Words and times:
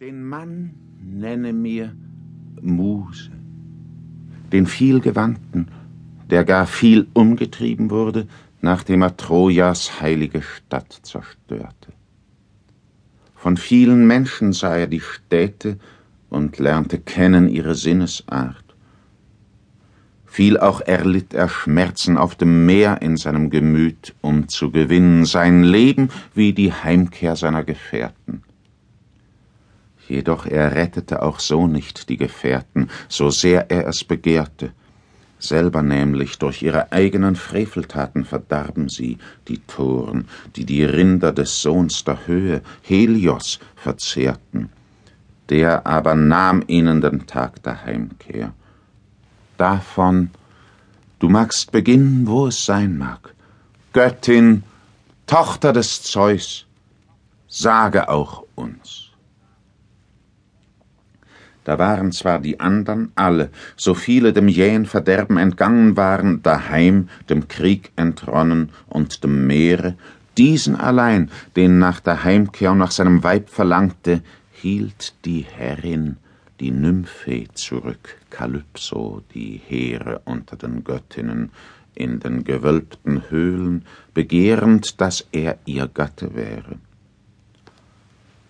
Den 0.00 0.24
Mann 0.24 0.74
nenne 1.02 1.52
mir 1.52 1.92
Muse, 2.62 3.32
den 4.52 4.68
vielgewandten, 4.68 5.72
der 6.30 6.44
gar 6.44 6.68
viel 6.68 7.08
umgetrieben 7.14 7.90
wurde, 7.90 8.28
nachdem 8.60 9.02
er 9.02 9.16
Trojas 9.16 10.00
heilige 10.00 10.42
Stadt 10.42 11.00
zerstörte. 11.02 11.92
Von 13.34 13.56
vielen 13.56 14.06
Menschen 14.06 14.52
sah 14.52 14.76
er 14.76 14.86
die 14.86 15.00
Städte 15.00 15.80
und 16.30 16.60
lernte 16.60 17.00
kennen 17.00 17.48
ihre 17.48 17.74
Sinnesart. 17.74 18.76
Viel 20.26 20.58
auch 20.58 20.80
erlitt 20.80 21.34
er 21.34 21.48
Schmerzen 21.48 22.16
auf 22.18 22.36
dem 22.36 22.66
Meer 22.66 23.02
in 23.02 23.16
seinem 23.16 23.50
Gemüt, 23.50 24.14
um 24.20 24.46
zu 24.46 24.70
gewinnen 24.70 25.24
sein 25.24 25.64
Leben 25.64 26.10
wie 26.36 26.52
die 26.52 26.72
Heimkehr 26.72 27.34
seiner 27.34 27.64
Gefährten. 27.64 28.44
Jedoch 30.08 30.46
er 30.46 30.74
rettete 30.74 31.22
auch 31.22 31.38
so 31.38 31.66
nicht 31.66 32.08
die 32.08 32.16
Gefährten, 32.16 32.88
so 33.08 33.28
sehr 33.28 33.70
er 33.70 33.86
es 33.86 34.04
begehrte. 34.04 34.72
Selber 35.38 35.82
nämlich 35.82 36.38
durch 36.38 36.62
ihre 36.62 36.90
eigenen 36.90 37.36
Freveltaten 37.36 38.24
verdarben 38.24 38.88
sie, 38.88 39.18
die 39.46 39.58
Toren, 39.58 40.26
die 40.56 40.64
die 40.64 40.82
Rinder 40.82 41.32
des 41.32 41.62
Sohns 41.62 42.04
der 42.04 42.26
Höhe, 42.26 42.62
Helios, 42.82 43.60
verzehrten. 43.76 44.70
Der 45.48 45.86
aber 45.86 46.14
nahm 46.14 46.64
ihnen 46.66 47.00
den 47.00 47.26
Tag 47.26 47.62
der 47.62 47.84
Heimkehr. 47.84 48.52
Davon, 49.58 50.30
du 51.20 51.28
magst 51.28 51.70
beginnen, 51.70 52.26
wo 52.26 52.48
es 52.48 52.64
sein 52.64 52.98
mag. 52.98 53.34
Göttin, 53.92 54.64
Tochter 55.26 55.72
des 55.72 56.02
Zeus, 56.02 56.66
sage 57.48 58.08
auch 58.08 58.44
uns. 58.54 59.07
Da 61.68 61.78
waren 61.78 62.12
zwar 62.12 62.38
die 62.40 62.60
andern 62.60 63.12
alle, 63.14 63.50
so 63.76 63.92
viele 63.92 64.32
dem 64.32 64.48
jähen 64.48 64.86
Verderben 64.86 65.36
entgangen 65.36 65.98
waren, 65.98 66.42
daheim 66.42 67.10
dem 67.28 67.46
Krieg 67.46 67.92
entronnen 67.94 68.70
und 68.88 69.22
dem 69.22 69.46
Meere, 69.46 69.94
diesen 70.38 70.76
allein, 70.76 71.30
den 71.56 71.78
nach 71.78 72.00
der 72.00 72.24
Heimkehr 72.24 72.72
und 72.72 72.78
nach 72.78 72.90
seinem 72.90 73.22
Weib 73.22 73.50
verlangte, 73.50 74.22
hielt 74.50 75.12
die 75.26 75.42
Herrin, 75.42 76.16
die 76.58 76.70
Nymphe, 76.70 77.48
zurück, 77.52 78.16
Kalypso, 78.30 79.20
die 79.34 79.60
Heere 79.68 80.22
unter 80.24 80.56
den 80.56 80.84
Göttinnen, 80.84 81.50
in 81.94 82.18
den 82.18 82.44
gewölbten 82.44 83.28
Höhlen, 83.28 83.84
begehrend, 84.14 85.02
dass 85.02 85.26
er 85.32 85.58
ihr 85.66 85.86
Gatte 85.86 86.34
wäre. 86.34 86.78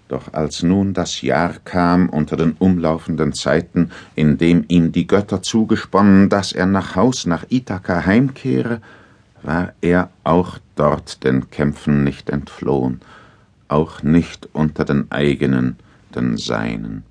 Doch 0.08 0.32
als 0.32 0.62
nun 0.62 0.94
das 0.94 1.20
Jahr 1.20 1.54
kam 1.64 2.08
unter 2.08 2.36
den 2.36 2.52
umlaufenden 2.52 3.34
Zeiten, 3.34 3.90
in 4.14 4.38
dem 4.38 4.64
ihm 4.68 4.90
die 4.90 5.06
Götter 5.06 5.42
zugesponnen, 5.42 6.30
dass 6.30 6.52
er 6.52 6.66
nach 6.66 6.96
Haus 6.96 7.26
nach 7.26 7.44
Ithaka 7.50 8.06
heimkehre, 8.06 8.80
war 9.42 9.74
er 9.82 10.10
auch 10.24 10.58
dort 10.76 11.22
den 11.24 11.50
Kämpfen 11.50 12.04
nicht 12.04 12.30
entflohen, 12.30 13.00
auch 13.68 14.02
nicht 14.02 14.48
unter 14.54 14.84
den 14.84 15.12
eigenen, 15.12 15.76
den 16.14 16.38
Seinen. 16.38 17.04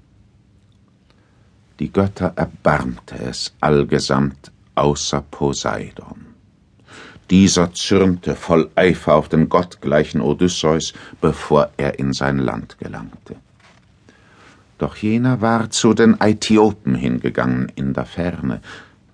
Die 1.80 1.94
Götter 1.94 2.34
erbarmte 2.36 3.16
es 3.20 3.54
allgesamt 3.62 4.52
außer 4.74 5.22
Poseidon. 5.22 6.27
Dieser 7.30 7.74
zürnte 7.74 8.36
voll 8.36 8.70
Eifer 8.76 9.16
auf 9.16 9.28
den 9.28 9.50
gottgleichen 9.50 10.22
Odysseus, 10.22 10.94
bevor 11.20 11.72
er 11.78 12.00
in 12.00 12.14
sein 12.14 12.38
Land 12.38 12.78
gelangte. 12.80 13.36
Doch 14.78 14.96
jener 14.96 15.42
war 15.42 15.70
zu 15.70 15.94
den 15.94 16.20
Äthiopen 16.22 16.96
hingegangen 16.96 17.72
in 17.76 17.94
der 17.94 18.06
Ferne, 18.06 18.62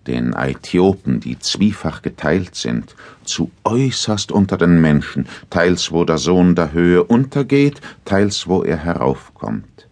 den 0.07 0.33
Äthiopen, 0.33 1.21
die 1.21 1.39
zwiefach 1.39 2.01
geteilt 2.01 2.55
sind, 2.55 2.95
zu 3.23 3.51
äußerst 3.63 4.31
unter 4.31 4.57
den 4.57 4.81
Menschen, 4.81 5.27
teils 5.49 5.91
wo 5.91 6.03
der 6.03 6.17
Sohn 6.17 6.55
der 6.55 6.73
Höhe 6.73 7.03
untergeht, 7.03 7.79
teils 8.03 8.47
wo 8.47 8.63
er 8.63 8.77
heraufkommt. 8.77 9.87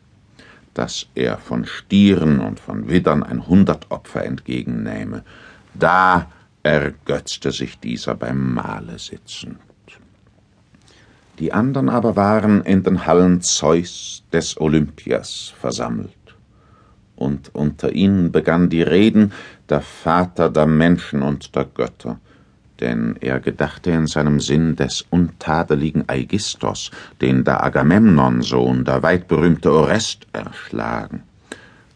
Dass 0.73 1.07
er 1.15 1.37
von 1.37 1.65
Stieren 1.65 2.39
und 2.39 2.59
von 2.59 2.89
Widdern 2.89 3.23
ein 3.23 3.47
Hundertopfer 3.47 4.25
entgegennähme, 4.25 5.23
da 5.73 6.27
ergötzte 6.63 7.51
sich 7.51 7.79
dieser 7.79 8.16
beim 8.16 8.53
Mahle 8.53 8.99
sitzend. 8.99 9.59
Die 11.39 11.53
andern 11.53 11.89
aber 11.89 12.16
waren 12.16 12.61
in 12.63 12.83
den 12.83 13.05
Hallen 13.07 13.41
Zeus 13.41 14.23
des 14.31 14.59
Olympias 14.61 15.53
versammelt. 15.59 16.11
Und 17.16 17.53
unter 17.53 17.94
ihnen 17.94 18.31
begann 18.31 18.69
die 18.69 18.83
Reden 18.83 19.31
der 19.69 19.81
Vater 19.81 20.49
der 20.49 20.67
Menschen 20.67 21.22
und 21.23 21.55
der 21.55 21.66
Götter, 21.66 22.19
denn 22.79 23.16
er 23.22 23.39
gedachte 23.39 23.91
in 23.91 24.07
seinem 24.07 24.39
Sinn 24.39 24.75
des 24.75 25.05
untadeligen 25.09 26.07
Aigisthos, 26.07 26.91
den 27.22 27.43
der 27.43 27.63
Agamemnon-Sohn, 27.63 28.85
der 28.85 29.03
weitberühmte 29.03 29.72
Orest, 29.72 30.28
erschlagen. 30.33 31.23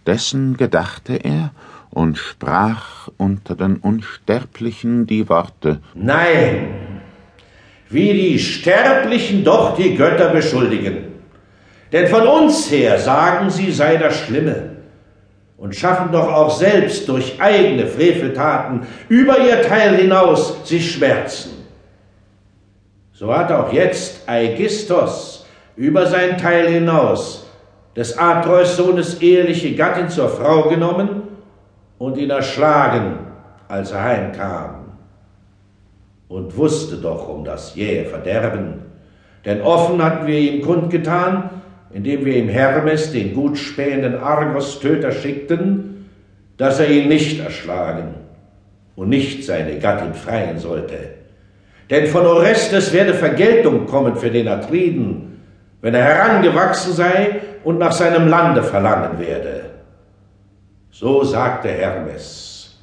Dessen 0.05 0.57
gedachte 0.57 1.15
er 1.15 1.51
und 1.95 2.17
sprach 2.17 3.07
unter 3.17 3.55
den 3.55 3.77
Unsterblichen 3.77 5.07
die 5.07 5.29
Worte 5.29 5.79
Nein, 5.93 6.67
wie 7.89 8.13
die 8.13 8.37
Sterblichen 8.37 9.45
doch 9.45 9.75
die 9.77 9.95
Götter 9.95 10.29
beschuldigen. 10.29 11.13
Denn 11.93 12.07
von 12.07 12.27
uns 12.27 12.69
her 12.69 12.99
sagen 12.99 13.49
sie 13.49 13.71
sei 13.71 13.95
das 13.95 14.19
Schlimme 14.19 14.75
und 15.57 15.73
schaffen 15.73 16.11
doch 16.11 16.27
auch 16.27 16.51
selbst 16.51 17.07
durch 17.07 17.39
eigene 17.39 17.87
Freveltaten 17.87 18.81
über 19.07 19.39
ihr 19.39 19.61
Teil 19.61 19.95
hinaus 19.95 20.67
sich 20.67 20.91
Schmerzen. 20.91 21.51
So 23.13 23.33
hat 23.33 23.53
auch 23.53 23.71
jetzt 23.71 24.27
Aigisthos 24.27 25.45
über 25.77 26.07
sein 26.07 26.37
Teil 26.37 26.67
hinaus 26.67 27.47
des 27.95 28.17
Atreus 28.17 28.75
Sohnes 28.75 29.21
eheliche 29.21 29.73
Gattin 29.75 30.09
zur 30.09 30.27
Frau 30.27 30.63
genommen 30.63 31.24
und 31.97 32.17
ihn 32.17 32.29
erschlagen, 32.29 33.19
als 33.67 33.91
er 33.91 34.03
heimkam. 34.03 34.85
Und 36.27 36.57
wusste 36.57 36.97
doch 36.97 37.29
um 37.29 37.45
das 37.45 37.75
jähe 37.75 38.05
Verderben, 38.05 38.81
denn 39.45 39.61
offen 39.61 40.03
hatten 40.03 40.25
wir 40.25 40.39
ihm 40.39 40.61
kundgetan, 40.63 41.49
indem 41.93 42.25
wir 42.25 42.35
ihm 42.35 42.49
Hermes, 42.49 43.11
den 43.11 43.33
gutspähenden 43.33 44.17
Argos-Töter, 44.17 45.11
schickten, 45.11 46.09
dass 46.57 46.79
er 46.79 46.89
ihn 46.89 47.07
nicht 47.07 47.39
erschlagen 47.39 48.15
und 48.95 49.09
nicht 49.09 49.45
seine 49.45 49.77
Gattin 49.77 50.13
freien 50.13 50.57
sollte. 50.57 50.97
Denn 51.89 52.07
von 52.07 52.25
Orestes 52.25 52.91
werde 52.91 53.13
Vergeltung 53.13 53.85
kommen 53.85 54.15
für 54.15 54.31
den 54.31 54.47
Atriden, 54.47 55.39
wenn 55.81 55.93
er 55.93 56.03
herangewachsen 56.03 56.93
sei 56.93 57.41
und 57.63 57.77
nach 57.77 57.91
seinem 57.91 58.27
Lande 58.27 58.63
verlangen 58.63 59.19
werde. 59.19 59.64
So 60.97 61.25
sagte 61.25 61.67
Hermes. 61.67 62.73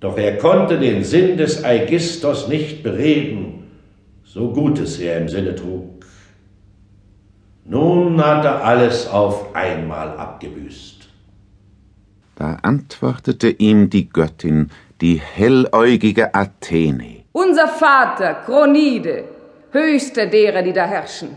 Doch 0.00 0.16
er 0.16 0.38
konnte 0.38 0.78
den 0.78 1.04
Sinn 1.04 1.36
des 1.36 1.62
Aigisthos 1.62 2.48
nicht 2.48 2.82
bereden, 2.82 3.70
so 4.24 4.50
Gutes 4.54 4.98
er 4.98 5.18
im 5.18 5.28
Sinne 5.28 5.54
trug. 5.54 6.06
Nun 7.66 8.24
hat 8.24 8.42
er 8.46 8.64
alles 8.64 9.06
auf 9.06 9.54
einmal 9.54 10.16
abgebüßt. 10.16 11.06
Da 12.36 12.56
antwortete 12.62 13.50
ihm 13.50 13.90
die 13.90 14.08
Göttin, 14.08 14.70
die 15.02 15.20
helläugige 15.20 16.34
Athene. 16.34 17.24
Unser 17.32 17.68
Vater, 17.68 18.32
Kronide, 18.46 19.24
höchster 19.72 20.24
derer, 20.24 20.62
die 20.62 20.72
da 20.72 20.86
herrschen. 20.86 21.36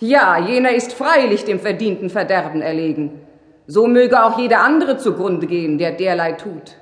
Ja, 0.00 0.44
jener 0.44 0.72
ist 0.72 0.92
freilich 0.92 1.44
dem 1.44 1.60
verdienten 1.60 2.10
Verderben 2.10 2.62
erlegen. 2.62 3.25
So 3.66 3.86
möge 3.86 4.22
auch 4.22 4.38
jeder 4.38 4.60
andere 4.60 4.96
zugrunde 4.96 5.46
gehen, 5.46 5.78
der 5.78 5.92
derlei 5.92 6.32
tut. 6.32 6.76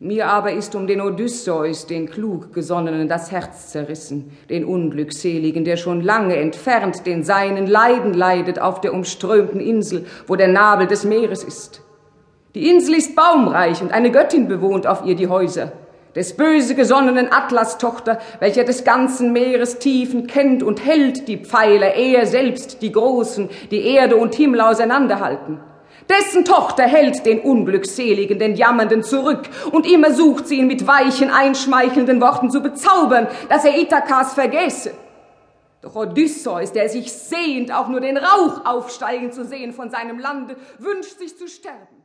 Mir 0.00 0.26
aber 0.26 0.52
ist 0.52 0.74
um 0.74 0.88
den 0.88 1.00
Odysseus, 1.00 1.86
den 1.86 2.10
klug 2.10 2.52
gesonnenen, 2.52 3.08
das 3.08 3.30
Herz 3.30 3.68
zerrissen, 3.68 4.36
den 4.50 4.64
Unglückseligen, 4.64 5.64
der 5.64 5.76
schon 5.76 6.00
lange 6.00 6.34
entfernt 6.34 7.06
den 7.06 7.22
Seinen 7.22 7.68
Leiden 7.68 8.12
leidet 8.12 8.60
auf 8.60 8.80
der 8.80 8.94
umströmten 8.94 9.60
Insel, 9.60 10.04
wo 10.26 10.34
der 10.34 10.48
Nabel 10.48 10.88
des 10.88 11.04
Meeres 11.04 11.44
ist. 11.44 11.82
Die 12.56 12.68
Insel 12.68 12.96
ist 12.96 13.14
baumreich 13.14 13.80
und 13.80 13.92
eine 13.92 14.10
Göttin 14.10 14.48
bewohnt 14.48 14.88
auf 14.88 15.04
ihr 15.06 15.14
die 15.14 15.28
Häuser 15.28 15.70
des 16.14 16.36
böse 16.36 16.74
gesonnenen 16.74 17.32
Atlas-Tochter, 17.32 18.18
welcher 18.40 18.64
des 18.64 18.84
ganzen 18.84 19.32
Meeres 19.32 19.78
Tiefen 19.78 20.26
kennt 20.26 20.62
und 20.62 20.84
hält 20.84 21.28
die 21.28 21.38
Pfeiler, 21.38 21.94
er 21.94 22.26
selbst 22.26 22.82
die 22.82 22.92
Großen, 22.92 23.48
die 23.70 23.86
Erde 23.86 24.16
und 24.16 24.34
Himmel 24.34 24.60
auseinanderhalten. 24.60 25.60
Dessen 26.08 26.44
Tochter 26.44 26.82
hält 26.82 27.24
den 27.24 27.40
Unglückseligen, 27.40 28.38
den 28.38 28.56
Jammernden 28.56 29.02
zurück, 29.02 29.48
und 29.70 29.86
immer 29.86 30.12
sucht 30.12 30.48
sie 30.48 30.58
ihn 30.58 30.66
mit 30.66 30.86
weichen, 30.86 31.30
einschmeichelnden 31.30 32.20
Worten 32.20 32.50
zu 32.50 32.60
bezaubern, 32.60 33.28
dass 33.48 33.64
er 33.64 33.78
Ithakas 33.78 34.34
vergesse. 34.34 34.92
Doch 35.80 35.96
Odysseus, 35.96 36.72
der 36.72 36.88
sich 36.88 37.12
sehnt, 37.12 37.72
auch 37.72 37.88
nur 37.88 38.00
den 38.00 38.16
Rauch 38.16 38.64
aufsteigen 38.64 39.32
zu 39.32 39.44
sehen 39.44 39.72
von 39.72 39.90
seinem 39.90 40.18
Lande, 40.18 40.56
wünscht 40.78 41.18
sich 41.18 41.36
zu 41.36 41.48
sterben. 41.48 42.01